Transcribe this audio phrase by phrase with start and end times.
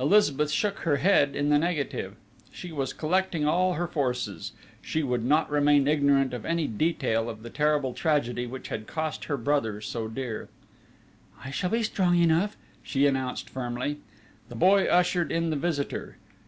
[0.00, 2.16] Elizabeth shook her head in the negative.
[2.50, 4.50] She was collecting all her forces:
[4.82, 9.26] she would not remain ignorant of any detail of the terrible tragedy which had cost
[9.26, 10.48] her brother so dear:
[11.44, 13.98] "I shall be strong enough," she announced firmly.
[14.48, 16.16] The boy ushered in the visitor.